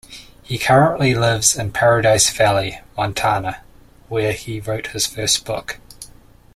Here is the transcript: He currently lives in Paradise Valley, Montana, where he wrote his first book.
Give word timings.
He 0.41 0.57
currently 0.57 1.13
lives 1.13 1.55
in 1.55 1.73
Paradise 1.73 2.31
Valley, 2.35 2.81
Montana, 2.97 3.61
where 4.09 4.31
he 4.33 4.59
wrote 4.59 4.87
his 4.87 5.05
first 5.05 5.45
book. 5.45 5.77